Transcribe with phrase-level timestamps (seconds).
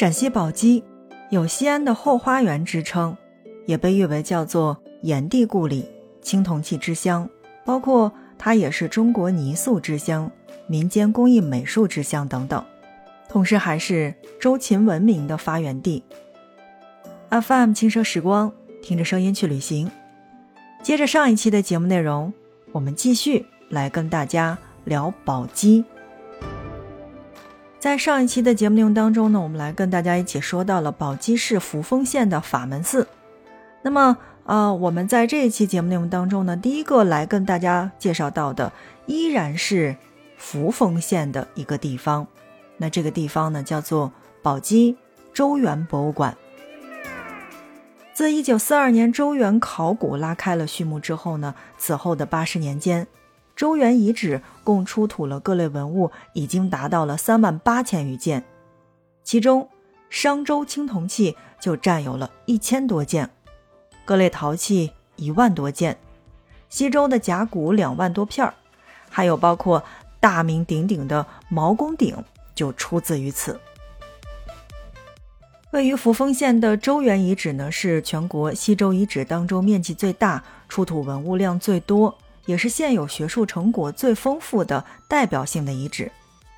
[0.00, 0.82] 陕西宝鸡
[1.28, 3.14] 有西安的后花园之称，
[3.66, 5.84] 也被誉为叫做炎帝故里、
[6.22, 7.28] 青铜器之乡，
[7.66, 10.32] 包括它也是中国泥塑之乡、
[10.66, 12.64] 民间工艺美术之乡等等，
[13.28, 16.02] 同时还是周秦文明的发源地。
[17.28, 19.90] FM 轻奢时光，听着声音去旅行。
[20.82, 22.32] 接着上一期的节目内容，
[22.72, 24.56] 我们继续来跟大家
[24.86, 25.84] 聊宝鸡。
[27.80, 33.08] 在上一期的节目内容当中呢，我们来跟大家一起说到了宝鸡市扶风县的法门寺。
[33.80, 38.70] 那么，呃，我们在这一期节目内容当中呢，第一个来跟大家介绍到的
[39.06, 39.96] 依然是
[40.36, 42.26] 扶风县的一个地方。
[42.76, 44.12] 那这个地方呢，叫做
[44.42, 44.94] 宝鸡
[45.32, 46.36] 周原博物馆。
[48.12, 53.06] 自一九四二年周原考古拉开了序幕之后呢，此后的八十年间。
[53.60, 58.42] 周原遗址共出土了各类文物，已经达到了三万八千余件，
[59.22, 59.68] 其中
[60.08, 63.28] 商周青铜器就占有了一千多件，
[64.06, 65.98] 各类陶器一万多件，
[66.70, 68.54] 西周的甲骨两万多片儿，
[69.10, 69.84] 还有包括
[70.20, 72.16] 大名鼎鼎的毛公鼎
[72.54, 73.60] 就出自于此。
[75.72, 82.16] 位于扶风县的周原遗址呢，是全国西周遗址当中面积最大、出土文物量最多。
[82.50, 86.10] 也是现有学术成果最丰富的代表性的遗址，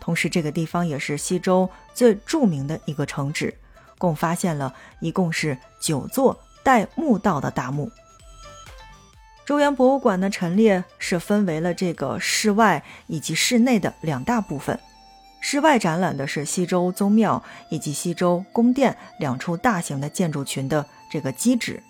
[0.00, 3.54] 同时这个地方也是西周最著名的一个城址，
[3.98, 7.90] 共发现了一共是九座带墓道的大墓。
[9.44, 14.80] 周原博物馆的陈列是分为了这个室外以及室内的两大部分，
[15.42, 21.82] 室外展览的是西周宗庙以及西周宫殿两处大型的建筑群的这个基址，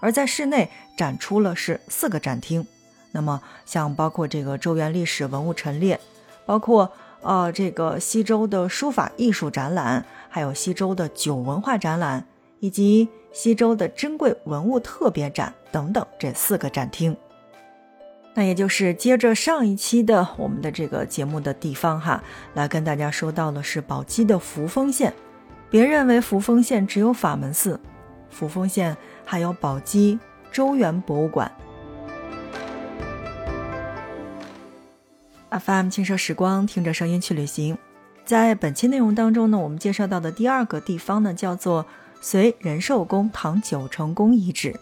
[0.00, 2.66] 而在室内展出了是四个展厅。
[3.12, 5.98] 那么，像包括这个周原历史文物陈列，
[6.46, 6.90] 包括
[7.22, 12.24] 呃这个西周的书法艺术展览，还有西周的酒文化展览，
[12.60, 17.16] 以及西周的珍贵文物特别展等等这四个展厅。
[18.32, 22.22] 那也就是接着上一期的我们的这个节目的地方哈，
[22.54, 25.12] 来跟大家说到的是宝鸡的扶风县。
[25.68, 27.78] 别认为扶风县只有法门寺，
[28.30, 30.18] 扶风县还有宝鸡
[30.52, 31.50] 周原博物馆。
[35.50, 37.76] FM 轻奢时光，听着声音去旅行。
[38.24, 41.84] 在本期内容当中呢，我们介绍到的第二个地方呢，叫做
[42.20, 44.78] 隋仁寿宫唐九成宫遗址。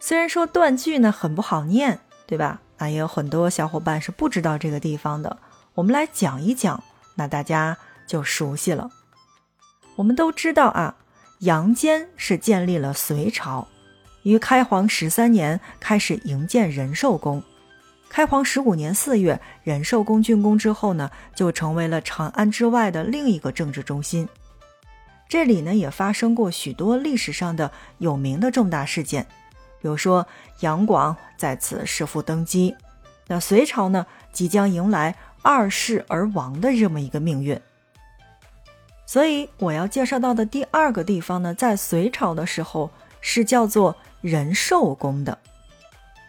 [0.00, 2.62] 虽然说断句呢很不好念，对吧？
[2.78, 5.36] 啊，也有很多小伙伴是不知道这个地方的。
[5.74, 6.82] 我们来讲一讲，
[7.16, 7.76] 那大家
[8.06, 8.90] 就熟悉了。
[9.96, 10.96] 我们都知道啊，
[11.40, 13.68] 杨坚是建立了隋朝，
[14.22, 17.42] 于开皇十三年开始营建仁寿宫。
[18.08, 24.26] 开皇十五年四月，仁寿宫竣工之后呢，就成为了长安之外的另一个政治中心。
[25.28, 29.26] 这里呢，也发生过许多历史上的有名的重大事件，
[29.82, 30.26] 比如说
[30.60, 32.74] 杨广在此弑父登基。
[33.26, 37.60] 那隋朝呢，即将迎来二世而亡的这么一个命运。
[39.04, 42.90] 所以我要介绍到的第二个地方呢，在隋朝的时候
[43.20, 45.36] 是叫做仁寿宫的。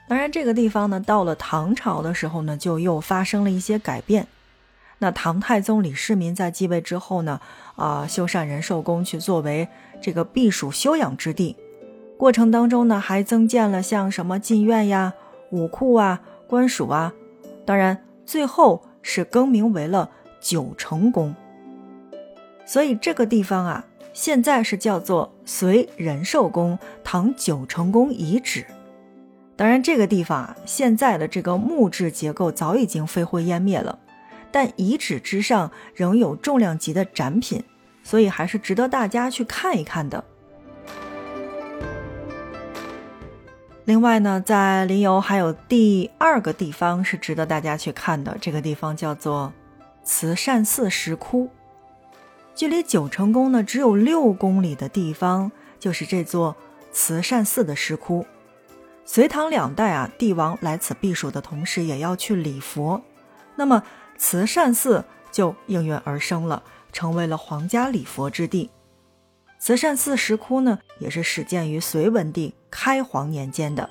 [0.07, 4.27] 当然，这个地方呢，到了唐朝的时候呢，就又发生了一些改变。
[4.99, 7.41] 那唐太宗李世民在继位之后呢，
[7.75, 9.67] 啊，修缮仁寿宫去作为
[10.01, 11.57] 这个避暑休养之地。
[12.17, 15.13] 过程当中呢，还增建了像什么禁院呀、
[15.51, 17.13] 武库啊、官署啊。
[17.65, 21.35] 当然，最后是更名为了九成宫。
[22.65, 28.65] 所以这个地方啊，现在是叫做隋仁寿宫唐九成宫遗址。
[29.57, 33.97] 当然，这个地方啊，现在的这个木质结构早已经飞灰烟灭了，
[34.51, 37.63] 但遗址之上仍有重量级的展品，
[38.03, 40.23] 所以还是值得大家去看一看的。
[43.85, 49.51] 另外呢，在临游还有第二个地方是值得大家去看的，这个地方叫做
[50.03, 51.49] 慈善寺石窟，
[52.53, 56.55] 距离九成宫呢只有六公里的地方，就是这座
[56.91, 58.23] 慈善寺的石窟。
[59.09, 63.01] 隋唐两代啊，帝王来此避暑的同时，也要去礼佛，
[63.55, 63.81] 那么
[64.17, 66.61] 慈善寺就应运而生了，
[66.91, 68.69] 成为了皇家礼佛之地。
[69.59, 73.89] 慈善寺石窟呢，也是始建于隋文帝开皇年间的，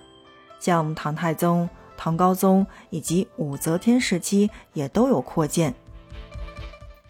[0.60, 1.66] 像唐太宗、
[1.96, 5.74] 唐高宗以及武则天时期也都有扩建。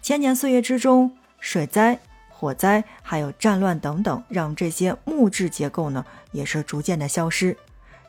[0.01, 1.11] 千年岁月之中，
[1.41, 1.99] 水灾、
[2.29, 7.57] 火灾还有战乱等等，让这些木质结构呢，也是逐渐的消失。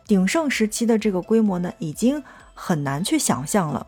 [0.08, 2.24] 鼎盛时期的这个规模呢，已经
[2.54, 3.86] 很难去想象了，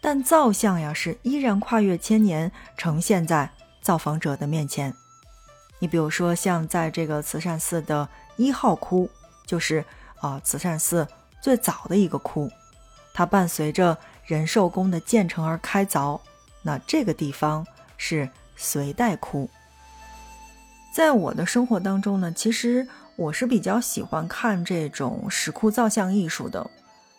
[0.00, 3.50] 但造像呀是依然跨越千年，呈现在
[3.80, 4.94] 造访者的面前。
[5.78, 8.06] 你比如说，像在这个慈善寺的
[8.36, 9.08] 一号窟，
[9.46, 9.82] 就是
[10.20, 11.08] 啊慈善寺
[11.40, 12.50] 最早的一个窟，
[13.14, 13.96] 它伴随着
[14.26, 16.20] 仁寿宫的建成而开凿。
[16.62, 17.66] 那这个地方
[17.96, 19.48] 是隋代窟。
[20.94, 22.86] 在我的生活当中呢，其实
[23.20, 26.70] 我是比较喜欢看这种石窟造像艺术的。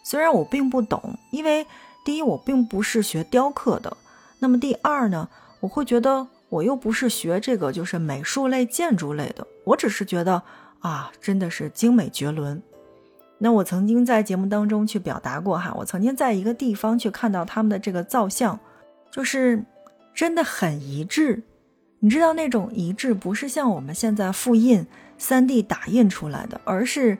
[0.01, 1.67] 虽然我并不懂，因为
[2.03, 3.95] 第一我并不是学雕刻的，
[4.39, 10.41] 那么第二呢，我会觉得我又不是学这个就是美术类、建筑类的，我只是觉得
[10.79, 12.59] 啊，真的是精美绝伦。
[13.37, 18.59] 那我曾经在节目当中去表达过哈，我曾经在一个地方去看到他们的这个造像，
[19.11, 19.63] 就是
[20.15, 21.43] 真的很一致。
[22.03, 24.87] 你知道那种一致不是像我们现在复印、
[25.19, 27.15] 三 D 打印出来的，而是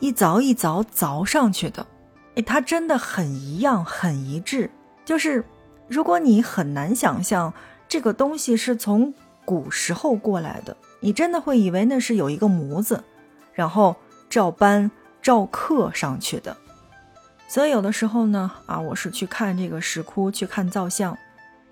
[0.00, 1.86] 一凿一凿凿上去的。
[2.34, 4.70] 哎，它真的很一样，很一致。
[5.04, 5.44] 就是
[5.88, 7.52] 如果你很难想象
[7.86, 9.12] 这个东西是从
[9.44, 13.04] 古时候过来的，你真的会以为那是有一个模子，
[13.52, 13.94] 然后
[14.30, 14.90] 照搬
[15.20, 16.56] 照刻上去的。
[17.46, 21.14] 所以有的时候呢，啊，我是去看这个石窟，去看造像。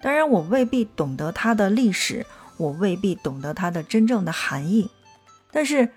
[0.06, 2.24] 当然，我未必懂得它的历史，
[2.58, 4.88] 我未必懂得它的真正的含义，
[5.50, 5.88] 但是，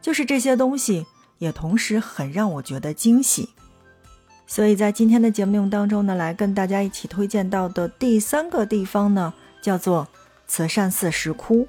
[0.00, 1.04] 就是这些东西
[1.36, 3.50] 也同时很让我觉得惊喜。
[4.46, 10.08] 所以在今天的节目当中呢，来跟大家一起推荐到的第三个地方呢，叫做
[10.46, 11.68] 慈善寺石窟。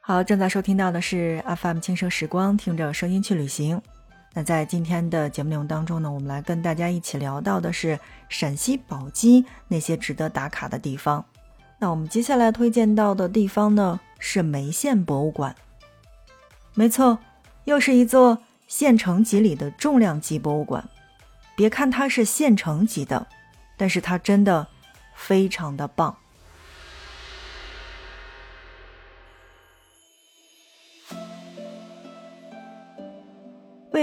[0.00, 3.78] 好，正在收听到的是 FM 轻声时光，听着声音去旅行。
[4.38, 7.98] 那在今天的节目内容当中呢，我们来跟大家一起聊到的是
[8.28, 11.24] 陕西宝鸡那些值得打卡的地方。
[11.78, 15.56] 那我们接下来推荐到的地方呢是眉县博物馆。
[16.74, 17.18] 没错，
[17.64, 18.36] 又是一座
[18.66, 20.86] 县城级里的重量级博物馆。
[21.56, 23.26] 别看它是县城级的，
[23.78, 24.66] 但是它真的
[25.14, 26.14] 非常的棒。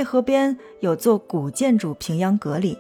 [0.04, 2.78] 渭河边有座古建筑平阳阁里，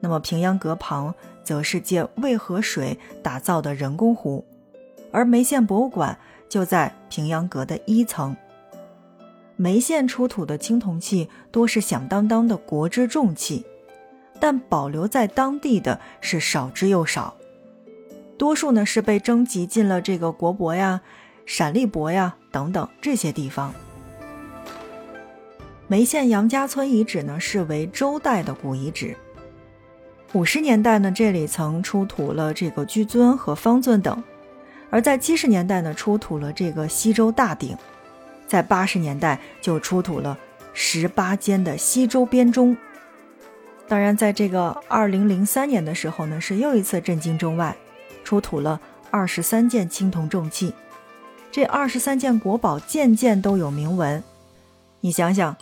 [0.00, 4.44] 那么平阳阁旁则是借渭河水打造的人工湖，
[5.10, 8.36] 而眉县博物馆就在平阳阁的一层。
[9.56, 13.64] 眉县出土的青铜器多是响当当的国之重器，
[14.38, 17.34] 但保留在当地的是少之又少，
[18.36, 21.00] 多数呢是被征集进了这个国博呀、
[21.46, 23.72] 陕历博呀等等这些地方。
[25.90, 29.16] 眉县杨家村遗址呢，是为周代的古遗址。
[30.34, 34.22] 五十年代呢，这里曾出土了这个居尊和方尊等；
[34.90, 37.74] 而在七十年代呢，出土了这个西周大鼎；
[38.46, 40.36] 在八十年代就出土了
[40.74, 42.76] 十八间的西周编钟。
[43.88, 47.74] 当然，在这个二零零三年的时候呢，是又一次震惊中外，
[48.22, 48.78] 出土了
[49.10, 50.74] 二十三件青铜重器。
[51.50, 54.22] 这二十三件国宝件件都有铭文，
[55.00, 55.56] 你想想。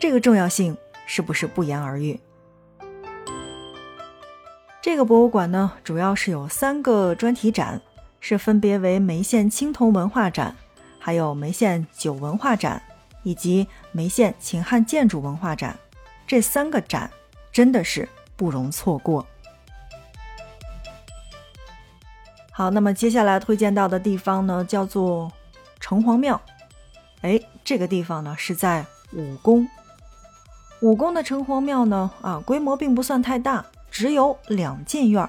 [0.00, 0.74] 这个重要性
[1.06, 2.18] 是不是不言而喻？
[4.80, 7.78] 这个博物馆呢，主要是有三个专题展，
[8.18, 10.56] 是分别为眉县青铜文化展、
[10.98, 12.82] 还有眉县酒文化展
[13.24, 15.78] 以及眉县秦汉建筑文化展。
[16.26, 17.10] 这三个展
[17.52, 19.26] 真的是不容错过。
[22.52, 25.30] 好，那么接下来推荐到的地方呢，叫做
[25.78, 26.40] 城隍庙。
[27.20, 29.68] 哎，这个地方呢是在武功。
[30.80, 35.28] 武功的城隍庙呢，啊，规模并不算太大，只有两进院儿，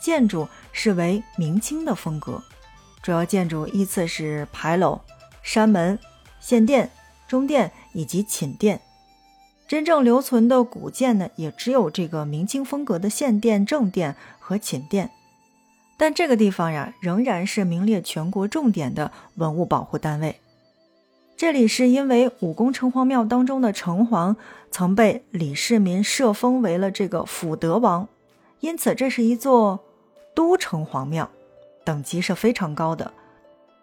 [0.00, 2.42] 建筑是为明清的风格，
[3.02, 5.00] 主要建筑依次是牌楼、
[5.42, 5.98] 山门、
[6.40, 6.90] 献殿、
[7.26, 8.80] 中殿以及寝殿。
[9.66, 15.10] 真正留存的古建呢，也只有这个明清风格的献殿、正殿和寝殿。
[15.98, 20.40] 但这个地方呀，仍然是名列全国重点的文物保护单位。
[21.38, 24.34] 这里是因为武功城隍庙当中的城隍
[24.72, 28.08] 曾被李世民册封为了这个辅德王，
[28.58, 29.78] 因此这是一座
[30.34, 31.30] 都城隍庙，
[31.84, 33.12] 等级是非常高的。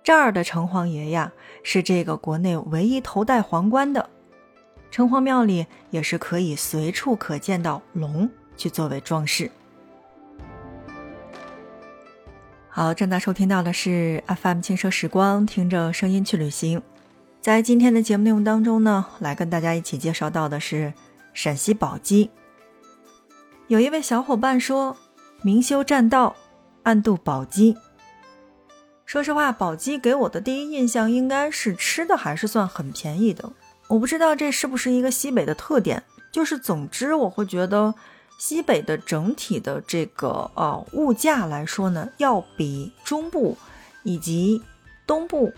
[0.04, 1.32] 这儿的城隍爷呀，
[1.64, 4.10] 是这个国内唯一头戴皇冠的。
[4.92, 9.50] 城隍庙里也是可以随处可见到龙去作为装饰。
[12.68, 16.82] 好，正在收听到的是 FM 轻奢时光，听着声音去旅行。
[17.46, 20.92] 在今天的节目内容当中呢，来跟大家一起介绍到的是
[21.32, 22.32] 陕西宝鸡。
[23.68, 24.98] 有一位小伙伴说
[25.46, 26.36] ：“明修栈道，
[26.82, 27.78] 暗度宝鸡。”
[29.06, 33.48] 说实话，宝鸡给我的第一印象应该是吃的还是算很便宜的。
[33.90, 37.94] 我不知道这是不是一个西北的特点，就是总之我会觉得
[38.40, 43.56] 西北的整体的这个呃物价来说呢，要比中部
[44.02, 44.64] 以及
[45.06, 45.54] 东部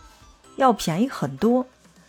[0.57, 1.65] 要便宜很多，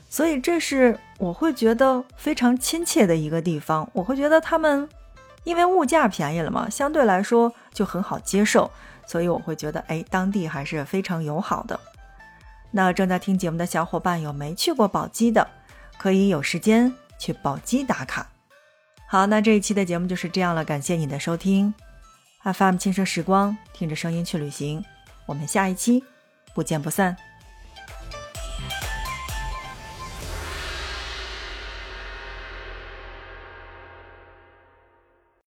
[0.09, 3.89] 所以这是我会觉得非常亲切的一个地方。
[3.93, 4.89] 我会觉得他们
[5.45, 8.71] 因为物价便宜了嘛，相对来说就很好接受，
[9.07, 11.79] 所以我会觉得哎，当地还是非常友好的。
[12.71, 15.47] 那正在听节目的小伙伴有没去过宝鸡的，
[15.99, 18.27] 可以有时间去宝鸡打卡。
[19.07, 21.73] 好，那这一期的节目就是这样了，感谢你的收听
[22.43, 24.85] ，FM 轻声时光，听着声音去旅行，
[25.25, 26.05] 我们下一期
[26.55, 27.28] 不见不散。